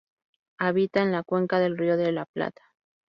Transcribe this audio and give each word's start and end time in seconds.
Habita 0.57 1.03
en 1.03 1.11
la 1.11 1.21
cuenca 1.21 1.59
del 1.59 1.77
Río 1.77 1.95
de 1.95 2.11
la 2.11 2.25
Plata. 2.25 2.63